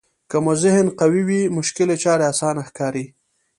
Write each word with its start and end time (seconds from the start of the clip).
که 0.29 0.37
مو 0.43 0.53
ذهن 0.63 0.87
قوي 0.99 1.21
وي 1.29 1.41
مشکلې 1.57 1.95
چارې 2.03 2.23
اسانه 2.31 2.61
ښکاري. 2.69 3.05